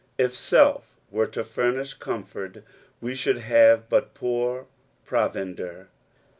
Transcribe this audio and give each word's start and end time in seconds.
If 0.17 0.33
self 0.33 0.99
were 1.11 1.27
to 1.27 1.43
furnish 1.43 1.93
comfort, 1.93 2.63
we 3.01 3.13
should 3.13 3.37
haTO 3.41 3.83
but 3.87 4.15
poor 4.15 4.65
provender. 5.05 5.89